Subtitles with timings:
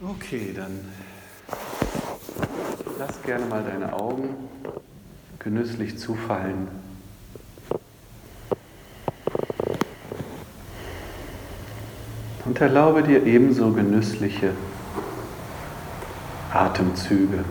[0.00, 0.78] Okay, dann
[3.00, 4.36] lass gerne mal deine Augen
[5.40, 6.68] genüsslich zufallen.
[12.44, 14.52] Und erlaube dir ebenso genüssliche
[16.52, 17.44] Atemzüge.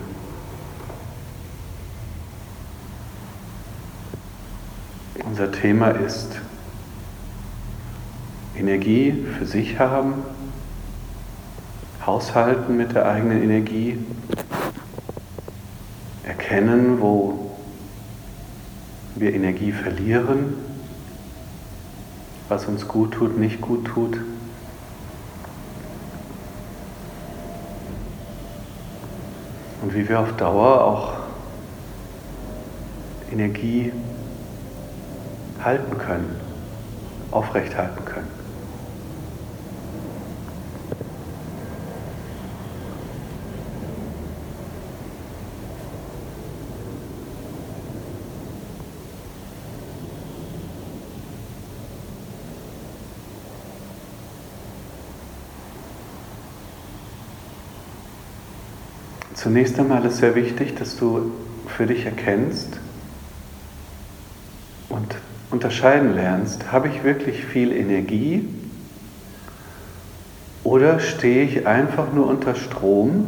[5.26, 6.40] Unser Thema ist
[8.56, 10.24] Energie für sich haben,
[12.08, 14.00] haushalten mit der eigenen Energie,
[16.24, 17.52] erkennen, wo
[19.16, 20.56] wir Energie verlieren,
[22.48, 24.18] was uns gut tut, nicht gut tut.
[29.82, 31.14] Und wie wir auf Dauer auch
[33.32, 33.92] Energie
[35.62, 36.40] halten können,
[37.32, 38.37] aufrechthalten können.
[59.38, 61.32] Zunächst einmal ist sehr wichtig, dass du
[61.68, 62.80] für dich erkennst
[64.90, 65.16] und
[65.52, 68.50] unterscheiden lernst, habe ich wirklich viel Energie
[70.64, 73.28] oder stehe ich einfach nur unter Strom,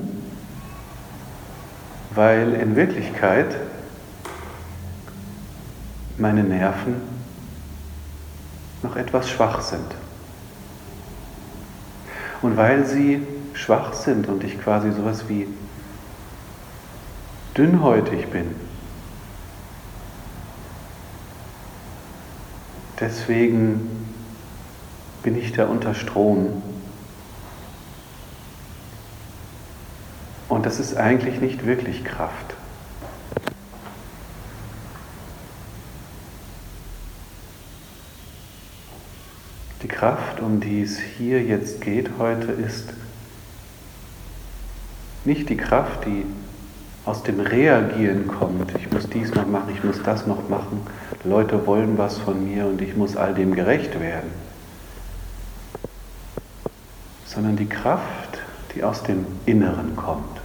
[2.16, 3.56] weil in Wirklichkeit
[6.18, 6.96] meine Nerven
[8.82, 9.94] noch etwas schwach sind.
[12.42, 13.22] Und weil sie
[13.54, 15.46] schwach sind und ich quasi sowas wie
[17.58, 18.56] dünnhäutig bin.
[23.00, 23.90] Deswegen
[25.24, 26.62] bin ich da unter Strom.
[30.50, 32.56] Und das ist eigentlich nicht wirklich Kraft.
[39.84, 42.94] Die Kraft, um die es hier jetzt geht heute, ist
[45.24, 46.26] nicht die Kraft, die
[47.10, 48.72] aus dem Reagieren kommt.
[48.76, 50.82] Ich muss dies noch machen, ich muss das noch machen.
[51.24, 54.30] Leute wollen was von mir und ich muss all dem gerecht werden.
[57.26, 58.38] Sondern die Kraft,
[58.76, 60.40] die aus dem Inneren kommt.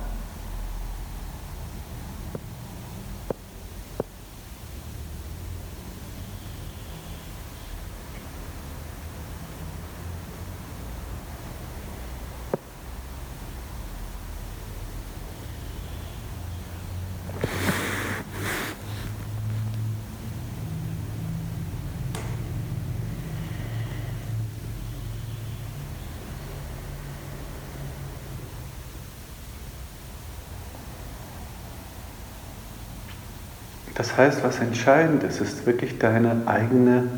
[33.95, 37.09] Das heißt, was entscheidend ist, ist wirklich deine eigene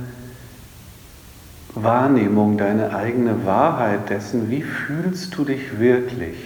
[1.75, 6.37] Wahrnehmung, deine eigene Wahrheit dessen, wie fühlst du dich wirklich.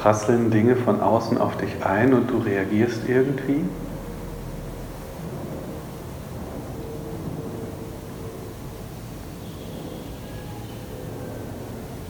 [0.00, 3.64] Prasseln Dinge von außen auf dich ein und du reagierst irgendwie?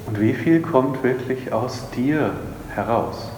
[0.07, 2.35] Und wie viel kommt wirklich aus dir
[2.69, 3.33] heraus?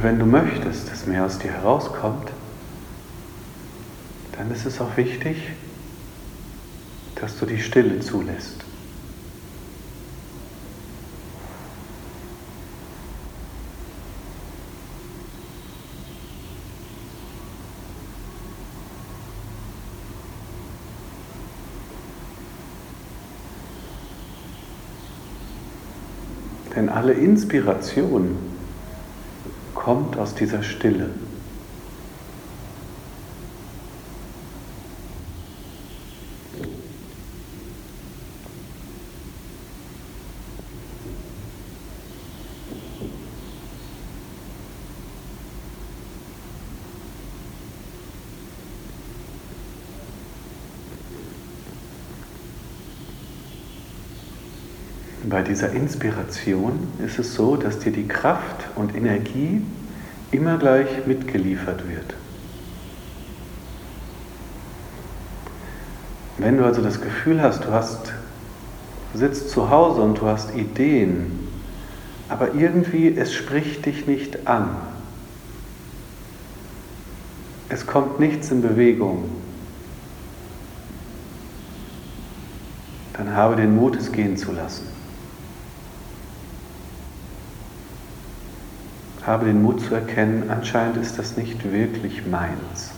[0.00, 2.30] Und wenn du möchtest, dass mehr aus dir herauskommt,
[4.32, 5.36] dann ist es auch wichtig,
[7.16, 8.64] dass du die Stille zulässt.
[26.74, 28.49] Denn alle Inspirationen
[29.80, 31.08] kommt aus dieser Stille.
[55.40, 59.62] Bei dieser Inspiration ist es so, dass dir die Kraft und Energie
[60.32, 62.14] immer gleich mitgeliefert wird.
[66.36, 68.12] Wenn du also das Gefühl hast, du hast
[69.14, 71.48] sitzt zu Hause und du hast Ideen,
[72.28, 74.68] aber irgendwie es spricht dich nicht an.
[77.70, 79.24] Es kommt nichts in Bewegung.
[83.14, 84.99] Dann habe den Mut, es gehen zu lassen.
[89.30, 92.90] Habe den Mut zu erkennen, anscheinend ist das nicht wirklich meins.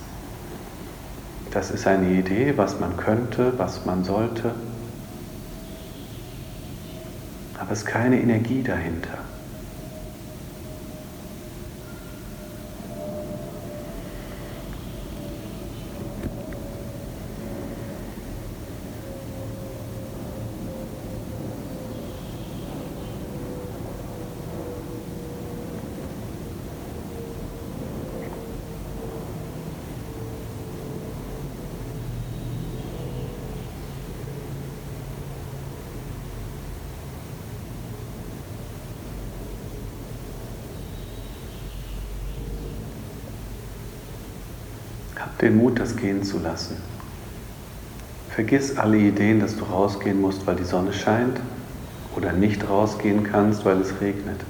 [1.51, 4.55] Das ist eine Idee, was man könnte, was man sollte,
[7.59, 9.19] aber es ist keine Energie dahinter.
[45.43, 46.77] Den Mut, das gehen zu lassen.
[48.31, 51.39] Vergiss alle Ideen, dass du rausgehen musst, weil die Sonne scheint
[52.17, 54.41] oder nicht rausgehen kannst, weil es regnet.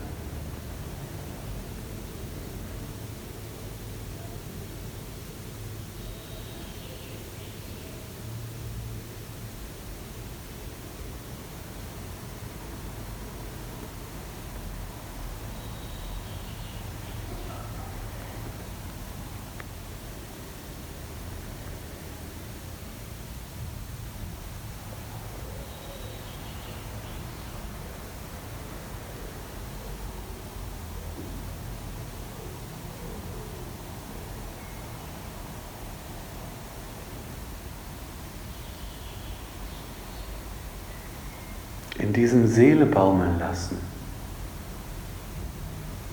[42.02, 43.78] In diesem Seele baumeln lassen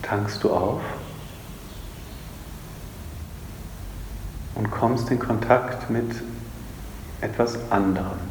[0.03, 0.81] tankst du auf
[4.53, 6.05] und kommst in Kontakt mit
[7.21, 8.28] etwas anderem.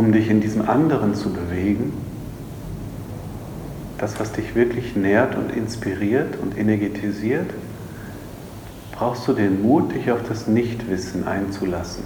[0.00, 1.92] Um dich in diesem anderen zu bewegen,
[3.98, 7.50] das, was dich wirklich nährt und inspiriert und energetisiert,
[8.92, 12.04] brauchst du den Mut, dich auf das Nichtwissen einzulassen.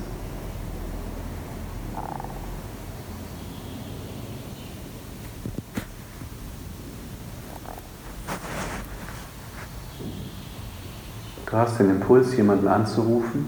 [11.46, 13.46] Du hast den Impuls, jemanden anzurufen,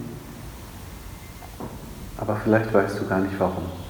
[2.17, 3.86] aber vielleicht weißt du gar nicht warum.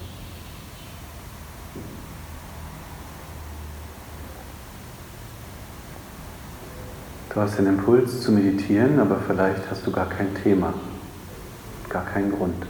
[7.36, 10.72] Du hast den Impuls zu meditieren, aber vielleicht hast du gar kein Thema,
[11.90, 12.64] gar keinen Grund.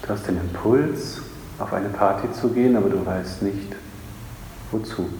[0.00, 1.20] Du hast den Impuls,
[1.58, 3.76] auf eine Party zu gehen, aber du weißt nicht,
[4.70, 5.10] wozu.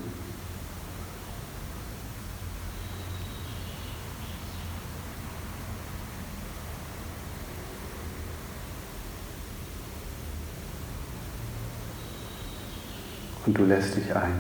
[13.47, 14.33] Und du lässt dich ein.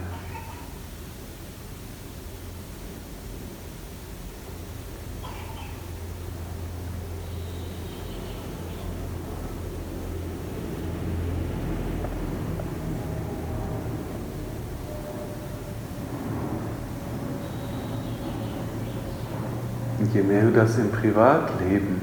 [19.99, 22.03] Und je mehr du das im Privatleben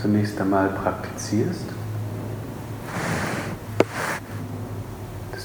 [0.00, 1.83] zunächst einmal praktizierst,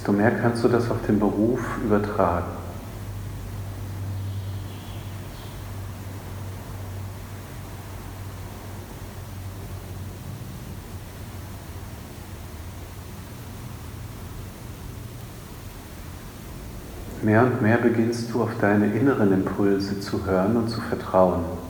[0.10, 2.48] desto mehr kannst du das auf den Beruf übertragen.
[17.22, 21.69] Mehr und mehr beginnst du auf deine inneren Impulse zu hören und zu vertrauen.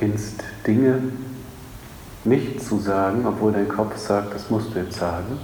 [0.00, 0.98] Beginnst Dinge
[2.24, 5.38] nicht zu sagen, obwohl dein Kopf sagt, das musst du jetzt sagen.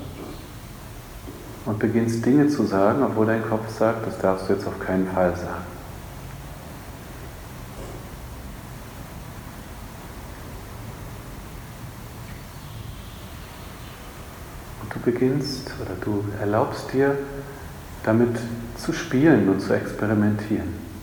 [1.67, 5.07] Und beginnst Dinge zu sagen, obwohl dein Kopf sagt, das darfst du jetzt auf keinen
[5.09, 5.65] Fall sagen.
[14.83, 17.19] Und du beginnst oder du erlaubst dir
[18.05, 18.39] damit
[18.79, 20.96] zu spielen und zu experimentieren.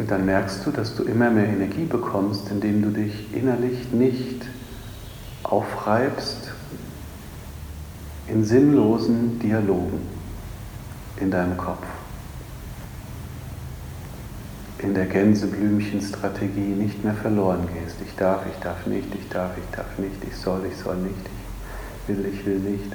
[0.00, 4.46] Und dann merkst du, dass du immer mehr Energie bekommst, indem du dich innerlich nicht
[5.42, 6.52] aufreibst
[8.26, 10.00] in sinnlosen Dialogen
[11.18, 11.84] in deinem Kopf.
[14.78, 17.96] In der Gänseblümchenstrategie nicht mehr verloren gehst.
[18.02, 21.14] Ich darf, ich darf nicht, ich darf, ich darf nicht, ich soll, ich soll nicht,
[22.08, 22.90] ich will, ich will nicht.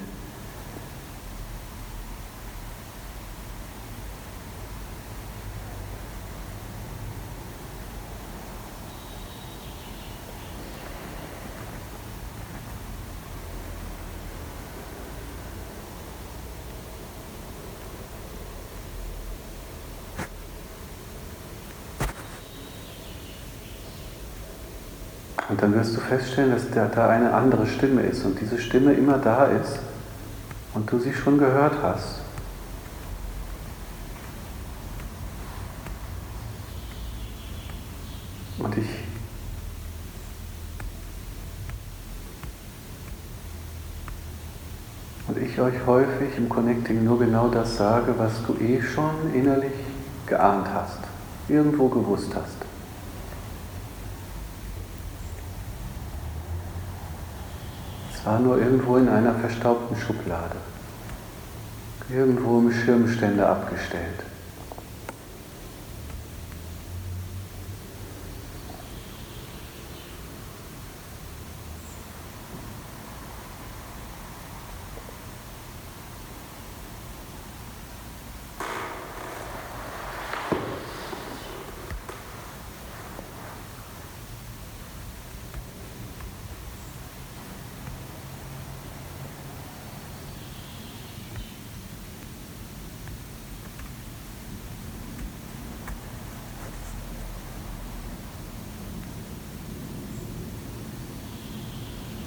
[25.47, 29.19] Und dann wirst du feststellen, dass da eine andere Stimme ist und diese Stimme immer
[29.19, 29.79] da ist
[30.73, 32.21] und du sie schon gehört hast.
[38.57, 38.89] Und ich
[45.27, 49.73] und ich euch häufig im Connecting nur genau das sage, was du eh schon innerlich
[50.25, 50.99] geahnt hast,
[51.47, 52.64] irgendwo gewusst hast.
[58.25, 60.57] War nur irgendwo in einer verstaubten Schublade,
[62.09, 64.23] irgendwo im Schirmständer abgestellt.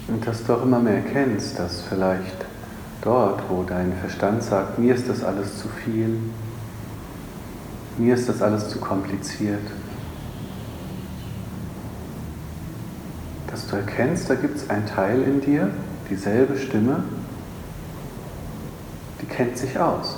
[0.08, 2.46] Und dass du auch immer mehr erkennst, dass vielleicht
[3.02, 6.18] dort, wo dein Verstand sagt, mir ist das alles zu viel,
[7.98, 9.60] mir ist das alles zu kompliziert,
[13.50, 15.70] dass du erkennst, da gibt es einen Teil in dir,
[16.08, 17.02] dieselbe Stimme,
[19.20, 20.16] die kennt sich aus.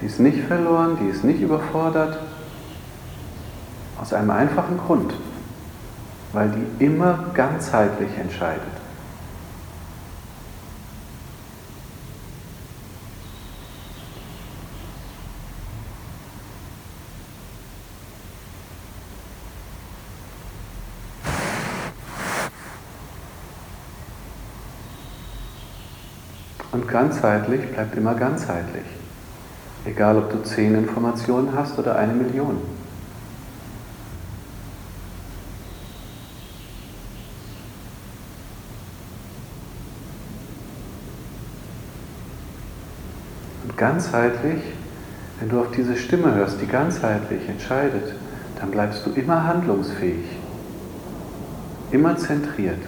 [0.00, 2.18] Die ist nicht verloren, die ist nicht überfordert,
[3.98, 5.14] aus einem einfachen Grund
[6.32, 8.62] weil die immer ganzheitlich entscheidet.
[26.72, 28.86] Und ganzheitlich bleibt immer ganzheitlich.
[29.84, 32.81] Egal, ob du zehn Informationen hast oder eine Million.
[43.82, 44.62] Ganzheitlich,
[45.40, 48.14] wenn du auf diese Stimme hörst, die ganzheitlich entscheidet,
[48.60, 50.24] dann bleibst du immer handlungsfähig,
[51.90, 52.78] immer zentriert,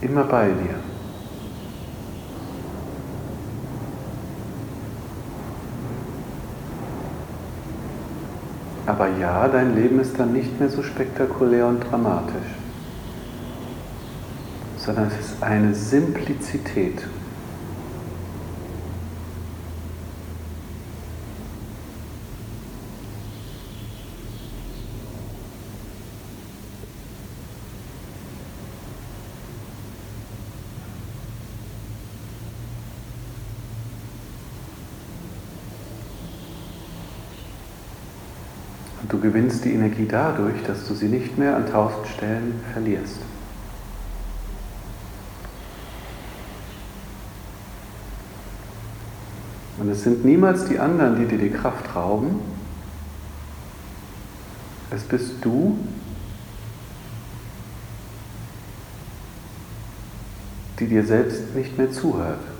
[0.00, 0.76] immer bei dir.
[8.86, 12.54] Aber ja, dein Leben ist dann nicht mehr so spektakulär und dramatisch,
[14.78, 17.02] sondern es ist eine Simplizität.
[39.04, 43.18] Und du gewinnst die Energie dadurch, dass du sie nicht mehr an tausend Stellen verlierst.
[49.78, 52.40] Und es sind niemals die anderen, die dir die Kraft rauben.
[54.90, 55.76] Es bist du,
[60.78, 62.53] die dir selbst nicht mehr zuhört.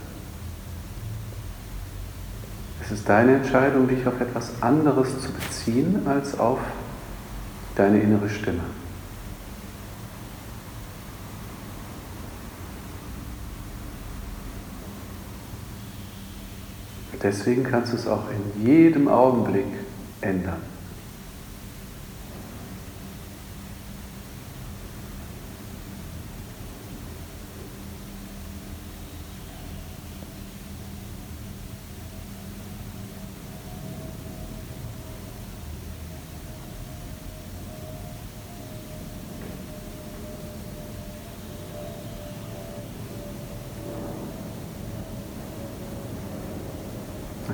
[2.85, 6.59] Es ist deine Entscheidung, dich auf etwas anderes zu beziehen als auf
[7.77, 8.61] deine innere Stimme.
[17.23, 19.65] Deswegen kannst du es auch in jedem Augenblick
[20.21, 20.74] ändern.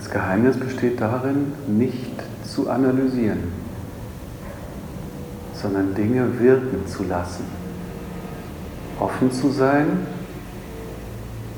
[0.01, 3.53] Das Geheimnis besteht darin, nicht zu analysieren,
[5.53, 7.45] sondern Dinge wirken zu lassen.
[8.99, 10.07] Offen zu sein,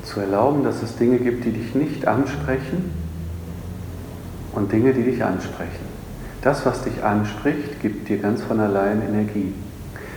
[0.03, 2.91] zu erlauben, dass es Dinge gibt, die dich nicht ansprechen
[4.55, 5.87] und Dinge, die dich ansprechen.
[6.43, 9.55] Das, was dich anspricht, gibt dir ganz von allein Energie.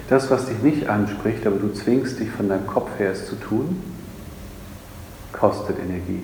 [0.09, 3.35] Das, was dich nicht anspricht, aber du zwingst dich von deinem Kopf her es zu
[3.35, 3.83] tun,
[5.31, 6.23] kostet Energie.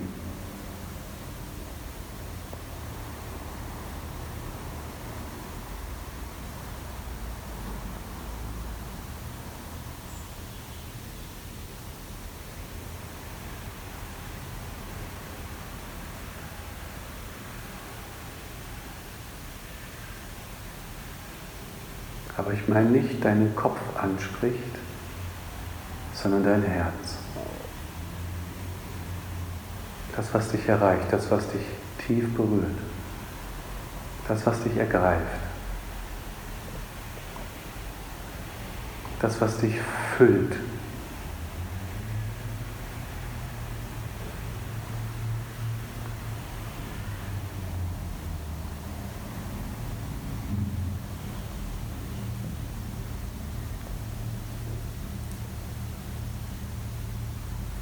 [22.42, 24.58] Aber ich meine nicht deinen Kopf anspricht,
[26.12, 27.20] sondern dein Herz.
[30.16, 31.62] Das, was dich erreicht, das, was dich
[32.04, 32.66] tief berührt,
[34.28, 35.22] das, was dich ergreift,
[39.20, 39.76] das, was dich
[40.18, 40.56] füllt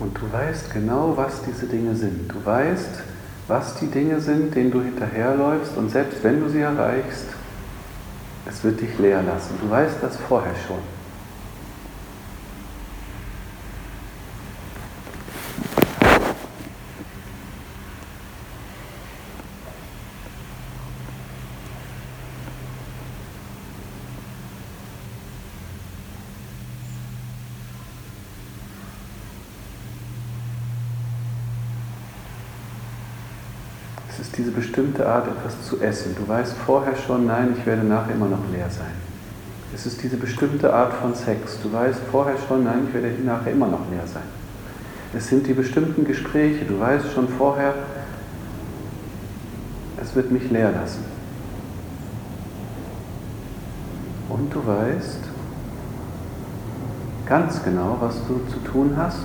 [0.10, 2.34] Und du weißt genau, was diese Dinge sind.
[2.34, 3.04] Du weißt,
[3.48, 5.78] was die Dinge sind, denen du hinterherläufst.
[5.78, 7.28] Und selbst wenn du sie erreichst,
[8.48, 9.54] es wird dich leer lassen.
[9.62, 10.80] Du weißt das vorher schon.
[34.20, 36.14] Es ist diese bestimmte Art, etwas zu essen.
[36.18, 38.92] Du weißt vorher schon, nein, ich werde nachher immer noch leer sein.
[39.74, 41.58] Es ist diese bestimmte Art von Sex.
[41.64, 44.24] Du weißt vorher schon, nein, ich werde nachher immer noch leer sein.
[45.14, 46.66] Es sind die bestimmten Gespräche.
[46.66, 47.74] Du weißt schon vorher,
[50.02, 51.06] es wird mich leer lassen.
[54.28, 55.20] Und du weißt
[57.26, 59.24] ganz genau, was du zu tun hast,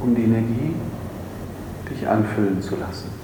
[0.00, 0.74] um die Energie
[1.90, 3.17] dich anfüllen zu lassen.